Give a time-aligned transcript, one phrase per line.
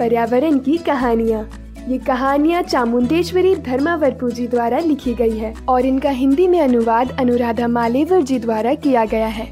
[0.00, 1.42] पर्यावरण की कहानियाँ।
[1.88, 7.68] ये कहानियाँ चामुंडेश्वरी धर्मावरपू जी द्वारा लिखी गई है और इनका हिंदी में अनुवाद अनुराधा
[7.68, 9.46] मालेवर जी द्वारा किया गया है।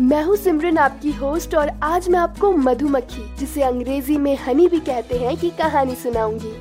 [0.00, 4.80] मैं हूँ सिमरन, आपकी होस्ट, और आज मैं आपको मधुमक्खी, जिसे अंग्रेज़ी में हनी भी
[4.80, 6.52] कहते हैं, की कहानी सुनाऊँगी।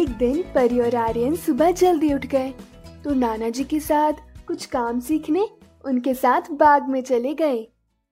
[0.00, 2.52] एक दिन परी और आर्यन सुबह जल्दी उठ गए।
[3.04, 4.12] तो नाना जी के साथ
[4.46, 5.48] कुछ काम सीखने,
[5.84, 7.66] उनके साथ बाग में चले गए।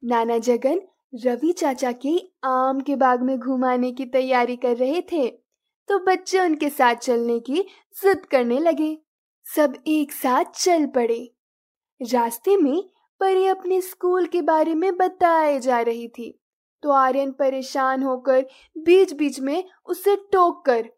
[0.05, 0.81] नाना जगन
[1.13, 5.27] रवि चाचा के आम के बाग में घुमाने की तैयारी कर रहे थे
[5.89, 7.63] तो बच्चे उनके साथ चलने की
[8.03, 8.97] जिद करने लगे।
[9.47, 11.31] सब एक साथ चल पड़े।
[12.01, 12.83] रास्ते में
[13.21, 16.31] परी अपने स्कूल के बारे में बताए जा रही थी
[16.83, 20.89] तो आर्यन परेशान होकर बीच बीच में उसे टोक कर,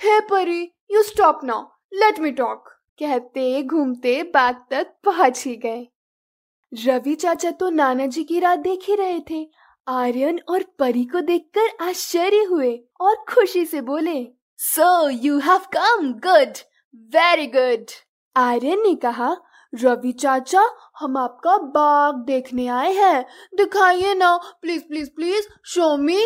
[0.00, 5.86] hey Pari you stop now let me talk कहते घूमते बाग तक पहुँच ही गए।
[6.76, 9.46] रवि चाचा तो नाना जी की रात देख ही रहे थे।
[9.86, 14.16] आर्यन और परी को देखकर आश्चर्य हुए और खुशी से बोले
[14.58, 16.58] so you have come good
[17.12, 17.90] very good
[18.36, 19.36] Aryan ने कहा,
[19.72, 20.62] रवि चाचा,
[20.98, 23.24] हम आपका बाग देखने आए हैं।
[23.56, 26.20] दिखाइए ना please please please show me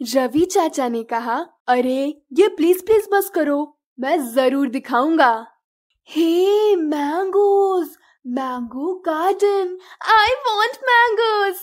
[0.00, 1.36] Ravi चाचा ने कहा,
[1.68, 5.46] अरे, ये प्लीज़ प्लीज़ बस करो, मैं ज़रूर दिखाऊँगा।
[6.08, 9.76] Hey mangoes mango garden
[10.12, 11.56] I want mangoes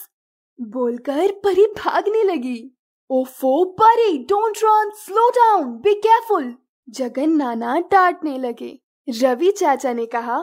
[0.59, 2.78] बोलकर परी भागने लगी।
[3.09, 6.53] ओफो Pari don't run slow down be careful
[6.89, 8.80] Jagan नाना डांटने लगे।
[9.22, 10.39] रवि चाचा ने कहा,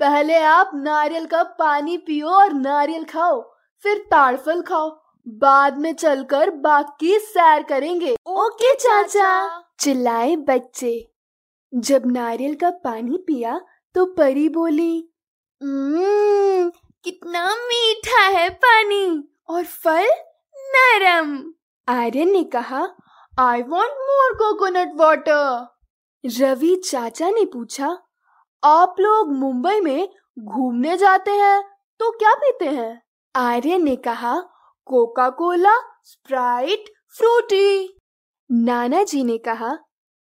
[0.00, 3.40] पहले आप नारियल का पानी पियो और नारियल खाओ,
[3.84, 4.90] फिर ताड़फल खाओ।
[5.26, 11.12] बाद में चलकर बाग की सैर करेंगे। ओके चाचा। चिल्लाए बच्चे।
[11.72, 13.60] जब नारियल का पानी पिया
[13.94, 15.09] तो परी बोली
[15.60, 16.70] हम्म,
[17.04, 19.06] कितना मीठा है पानी
[19.48, 20.06] और फल
[20.56, 21.52] नरम।
[21.88, 22.80] आर्यन ने कहा
[23.38, 25.66] I want more coconut water
[26.24, 27.86] Ravi चाचा ने पूछा
[28.62, 31.62] आप लोग मुंबई में घूमने जाते हैं
[32.00, 33.02] तो क्या पीते हैं?
[33.34, 34.34] आर्यन ने कहा
[34.86, 37.98] कोका कोला स्प्राइट फ्रूटी।
[38.50, 39.76] नाना जी ने कहा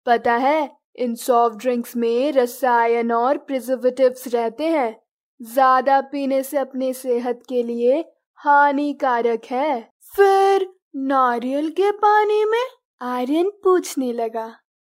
[0.07, 5.02] पता है इन सॉफ्ट ड्रिंक्स में रसायन और प्रिजर्वेटिव्स रहते हैं।
[5.43, 7.99] ज़्यादा पीने से अपनी सेहत के लिए
[8.41, 12.65] हानिकारक है। फिर नारियल के पानी में
[13.01, 14.53] आर्यन पूछने लगा।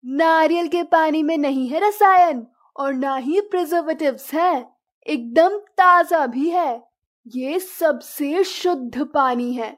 [0.04, 2.46] नारियल के पानी में नहीं है रसायन
[2.76, 4.66] और ना ही प्रिजर्वेटिव्स है।
[5.06, 6.82] एकदम ताज़ा भी है।
[7.26, 9.76] ये सबसे शुद्ध पानी है।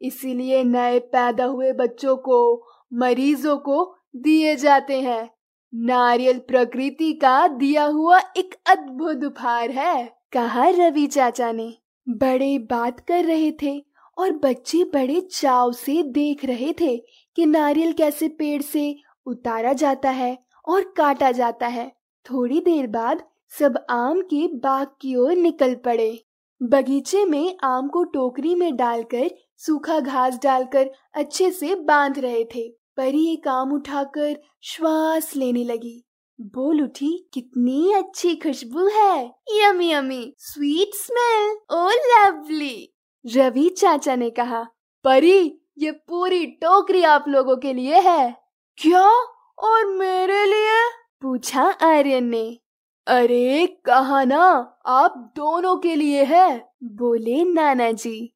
[0.00, 5.28] इसीलिए नए पैदा हुए बच्चों को, मरीजों को दिए जाते हैं।
[5.74, 11.74] नारियल प्रकृति का दिया हुआ एक अद्भुत उपहार है, कहा रवि चाचा ने।
[12.08, 13.84] बड़े बात कर रहे थे
[14.18, 16.96] और बच्चे बड़े चाव से देख रहे थे
[17.36, 20.38] कि नारियल कैसे पेड़ से उतारा जाता है
[20.68, 21.92] और काटा जाता है।
[22.26, 23.22] थोड़ी देर बाद
[23.58, 26.24] सब आम के बाग की ओर निकल पड़े।
[26.62, 32.85] बगीचे में आम को टोकरी में डालकर, सूखा घास डालकर अच्छे से बाँध रहे थे।
[32.96, 36.04] परी एक आम उठाकर श्वास लेने लगी।
[36.40, 42.94] बोल उठी, कितनी अच्छी खुशबू है। Yummy yummy sweet smell oh lovely
[43.26, 44.66] Ravi चाचा ने कहा,
[45.04, 48.36] परी, ये पूरी टोकरी आप लोगों के लिए है।
[48.78, 49.10] क्या?
[49.58, 50.90] और मेरे लिए?
[51.22, 52.58] पूछा आर्यन ने।
[53.06, 58.32] अरे, कहा ना, आप दोनों के लिए है, बोले नाना जी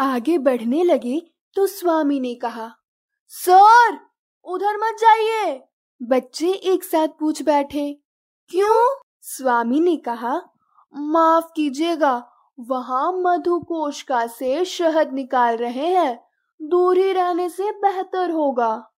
[0.00, 2.70] आगे बढ़ने लगे तो स्वामी ने कहा
[3.26, 3.98] सर,
[4.44, 5.62] उधर मत जाइए।
[6.02, 8.00] बच्चे एक साथ पूछ बैठे।
[8.48, 9.00] क्यों?
[9.20, 10.42] स्वामी ने कहा,
[10.94, 12.30] माफ़ कीजिएगा,
[12.60, 16.26] वहाँ मधु कोशिका से शहद निकाल रहे हैं।
[16.62, 18.90] दूर ही रहने से बेहतर होगा।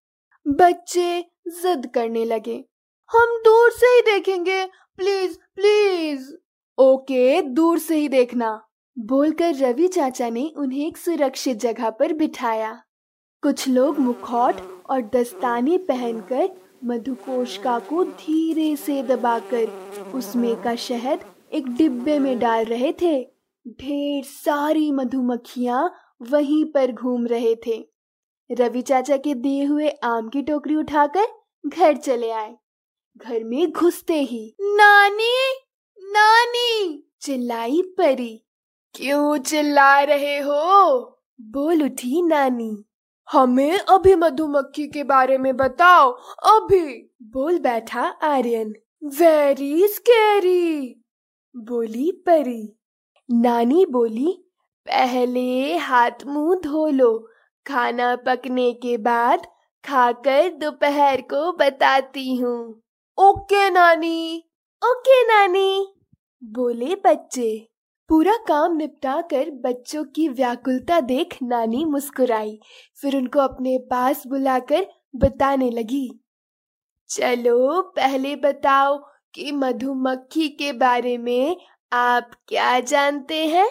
[0.47, 2.65] बच्चे जिद करने लगे।
[3.11, 6.33] हम दूर से ही देखेंगे। Please please.
[6.77, 8.67] ओके, दूर से ही देखना।
[8.99, 12.83] बोलकर रवि चाचा ने उन्हें एक सुरक्षित जगह पर बिठाया।
[13.41, 14.55] कुछ लोग मुखौट
[14.89, 16.49] और दस्ताने पहनकर
[16.83, 19.67] मधुकोशिका को धीरे से दबाकर
[20.15, 21.19] उसमें का शहद
[21.53, 23.23] एक डिब्बे में डाल रहे थे।
[23.67, 27.87] ढेर सारी मधुमक्खियाँ वहीं पर घूम रहे थे।
[28.51, 31.25] रवि चाचा के दिए हुए आम की टोकरी उठाकर
[31.65, 32.55] घर चले आए।
[33.17, 35.53] घर में घुसते ही, नानी
[35.99, 37.03] नानी!
[37.21, 38.43] चिल्लाई परी।
[38.95, 41.01] क्यों चिल्ला रहे हो?
[41.41, 42.86] बोल उठी नानी।
[43.31, 46.11] हमें अभी मधुमक्खी के बारे में बताओ।
[46.51, 51.01] अभी। बोल बैठा आर्यन। वेरी स्कैरी
[51.57, 52.77] बोली परी।
[53.31, 54.43] नानी बोली,
[54.87, 57.29] पहले हाथ मुँह धो लो।
[57.67, 59.47] खाना पकने के बाद
[59.83, 62.81] खाकर दोपहर को बताती हूँ।
[63.17, 64.43] ओके नानी।
[64.81, 65.93] ओके नानी।
[66.43, 67.67] बोले बच्चे।
[68.09, 72.59] पूरा काम निपटा कर बच्चों की व्याकुलता देख नानी मुस्कुराई।
[73.01, 76.19] फिर उनको अपने पास बुलाकर बताने लगी,
[77.09, 78.97] चलो, पहले बताओ
[79.33, 81.57] कि मधुमक्खी के बारे में
[81.91, 83.67] आप क्या जानते हैं?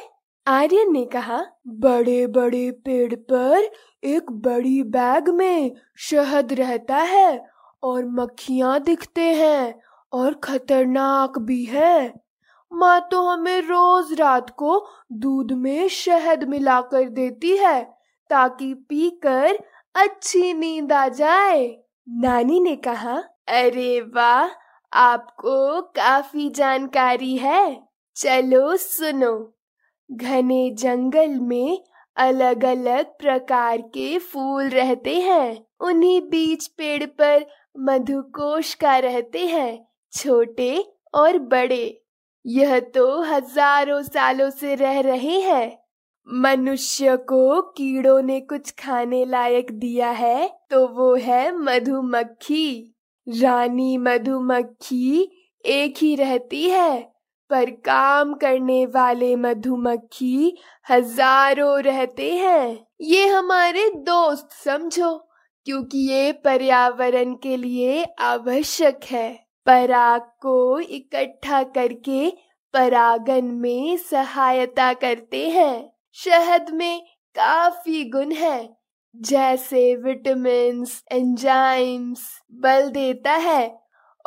[0.46, 3.70] आर्यन ने कहा बड़े बड़े पेड़ पर
[4.04, 7.46] एक बड़ी बैग में शहद रहता है
[7.82, 9.80] और मक्खियाँ दिखते हैं
[10.12, 12.25] और खतरनाक भी है।
[12.72, 17.84] माँ तो हमें रोज रात को दूध में शहद मिलाकर देती है,
[18.30, 19.58] ताकि पीकर
[19.94, 21.78] अच्छी नींद आ जाए।
[22.08, 23.16] नानी ने कहा,
[23.48, 24.48] अरे वाह,
[24.92, 29.58] आपको काफ़ी जानकारी है। चलो सुनो।
[30.12, 31.84] घने जंगल में
[32.16, 37.46] अलग अलग प्रकार के फूल रहते हैं। उन्हीं बीच पेड़ पर
[37.78, 42.02] मधुकोश का रहते हैं, छोटे और बड़े।
[42.46, 45.78] यह तो हज़ारों सालों से रह रहे हैं।
[46.28, 52.94] मनुष्य को कीड़ों ने कुछ खाने लायक दिया है तो वो है मधुमक्खी।
[53.26, 55.28] रानी मधुमक्खी
[55.64, 57.00] एक ही रहती है,
[57.50, 60.56] पर काम करने वाले मधुमक्खी
[60.87, 65.16] हज़ारों रहते हैं। ये हमारे दोस्त समझो,
[65.66, 72.30] क्योंकि ये पर्यावरण के लिए आवश्यक है। पराग को इकट्ठा करके
[72.74, 78.76] परागन में सहायता करते हैं। शहद में काफ़ी गुण है,
[79.16, 83.80] जैसे विटामिन एंजाइम्स, बल देता है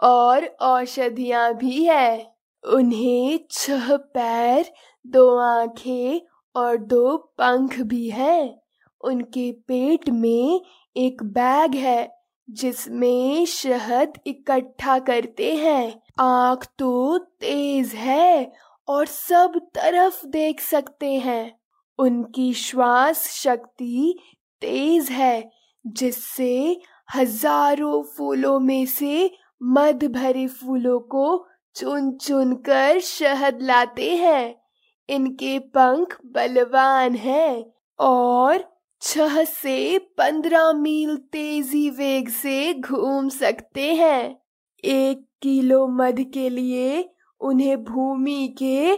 [0.04, 2.36] और औषधियाँ भी है।
[2.74, 4.72] उन्हें छह पैर,
[5.08, 6.22] दो आँखें
[6.56, 8.62] और दो पंख भी हैं।
[9.02, 10.62] उनके पेट में
[10.98, 12.19] एक बैग है।
[12.50, 18.52] जिसमें शहद इकट्ठा करते हैं। आँख तो तेज है
[18.88, 21.60] और सब तरफ़ देख सकते हैं।
[22.00, 24.20] उनकी श्वास शक्ति
[24.62, 25.52] तेज है,
[25.88, 26.82] जिससे
[27.16, 29.32] हज़ारों फूलों में से
[29.64, 34.56] मध भरे फूलों को चुन चुन कर शहद लाते हैं।
[35.10, 37.66] इनके पंख बलवान हैं
[38.00, 44.36] और छह से पंद्रह मील तेज़ी वेग से घूम सकते हैं।
[44.84, 47.10] एक किलो मध के लिए
[47.42, 48.96] उन्हें भूमि के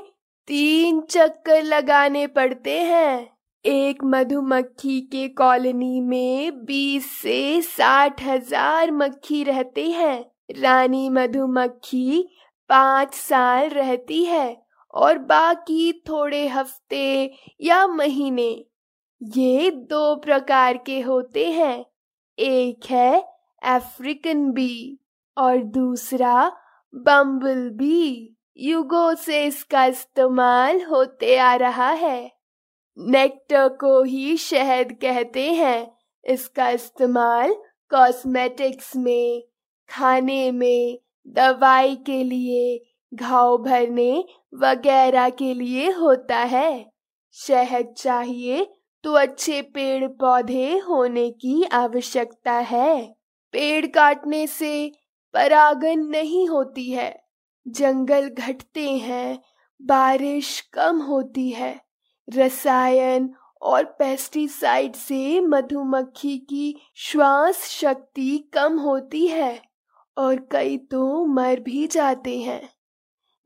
[0.48, 3.30] तीन चक्कर लगाने पड़ते हैं।
[3.66, 10.26] एक मधुमक्खी के कॉलोनी में बीस से साठ हज़ार मक्खी रहते हैं।
[10.60, 12.28] रानी मधुमक्खी
[12.70, 14.58] पाँच साल रहती है
[14.94, 17.32] और बाकी थोड़े हफ़्ते
[17.62, 18.66] या महीने
[19.24, 21.86] ये दो प्रकार के होते हैं।
[22.40, 23.28] एक है
[23.64, 25.00] अफ्रीकन बी
[25.38, 26.52] और दूसरा
[26.96, 32.32] बम्बल बी। युगों से इसका इस्तेमाल होते आ रहा है।
[32.98, 37.54] नेक्टर को ही शहद कहते हैं। इसका इस्तेमाल
[37.90, 39.44] कॉस्मेटिक्स में,
[39.90, 46.92] खाने में, दवाई के लिए, घाव भरने वगैरह के लिए होता है।
[47.34, 53.16] शहद चाहिए तो अच्छे पेड़ पौधे होने की आवश्यकता है।
[53.52, 54.92] पेड़ काटने से
[55.34, 57.24] परागन नहीं होती है।
[57.68, 59.42] जंगल घटते हैं,
[59.82, 61.82] बारिश कम होती है।
[62.36, 69.62] रसायन और पेस्टिसाइड से मधुमक्खी की श्वास शक्ति कम होती है
[70.18, 72.70] और कई तो मर भी जाते हैं।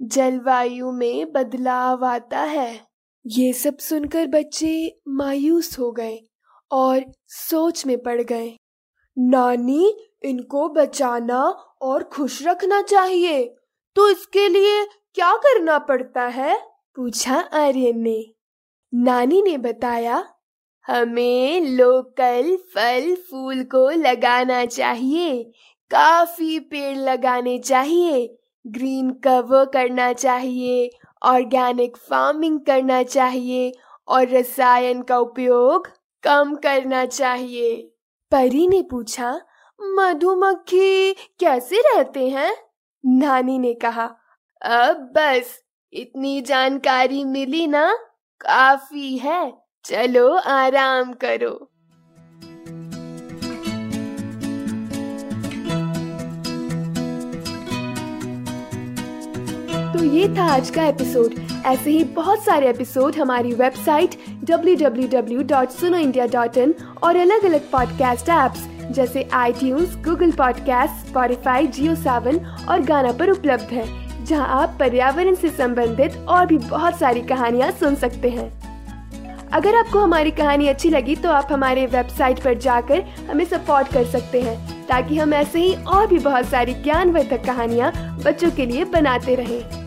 [0.01, 2.94] जलवायु में बदलाव आता है।
[3.25, 6.17] ये सब सुनकर बच्चे मायूस हो गए
[6.71, 8.51] और सोच में पड़ गए।
[9.17, 11.41] नानी, इनको बचाना
[11.81, 13.43] और खुश रखना चाहिए
[13.95, 14.83] तो इसके लिए
[15.15, 16.57] क्या करना पड़ता है?
[16.95, 18.23] पूछा आर्यन ने।
[18.93, 20.23] नानी ने बताया,
[20.85, 25.43] हमें लोकल फल फूल को लगाना चाहिए,
[25.91, 28.27] काफ़ी पेड़ लगाने चाहिए,
[28.65, 30.89] ग्रीन कवर करना चाहिए
[31.25, 33.73] ऑर्गेनिक फ़ार्मिंग करना चाहिए
[34.07, 35.87] और रसायन का उपयोग
[36.23, 37.75] कम करना चाहिए।
[38.31, 39.41] परी ने पूछा,
[39.81, 42.55] मधुमक्खी कैसे रहते हैं?
[43.05, 44.15] नानी ने कहा,
[44.61, 45.63] अब बस,
[45.93, 47.93] इतनी जानकारी मिली ना,
[48.41, 51.71] काफ़ी है। चलो आराम करो।
[59.95, 61.33] तो ये था आज का एपिसोड
[61.65, 64.09] ऐसे ही बहुत सारे एपिसोड हमारी वेबसाइट
[64.45, 66.73] www.sunoindia.in
[67.03, 68.59] और अलग अलग पॉडकास्ट ऐप्स
[68.91, 73.85] जैसे I Google podcast Spotify Jio Saavn और गाना पर उपलब्ध है,
[74.25, 78.65] जहाँ आप पर्यावरण से संबंधित और भी बहुत सारी कहानियाँ सुन सकते हैं।
[79.53, 84.05] अगर आपको हमारी कहानी अच्छी लगी तो आप हमारे वेबसाइट पर जाकर हमें सपोर्ट कर
[84.05, 88.85] सकते हैं, ताकि हम ऐसे ही और भी बहुत सारी ज्ञानवर्धक कहानियाँ बच्चों के लिए
[88.85, 89.84] बनाते रहें।